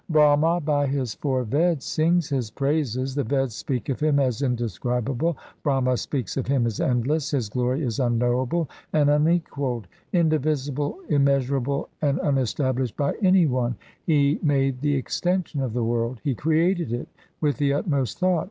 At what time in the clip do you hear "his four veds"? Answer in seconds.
0.87-1.83